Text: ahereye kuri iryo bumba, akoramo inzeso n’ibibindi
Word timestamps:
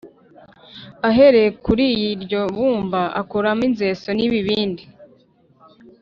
ahereye 1.09 1.49
kuri 1.65 1.85
iryo 2.11 2.41
bumba, 2.55 3.01
akoramo 3.21 3.63
inzeso 3.69 4.09
n’ibibindi 4.17 4.83